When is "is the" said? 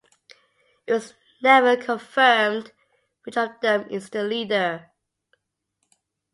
3.91-4.23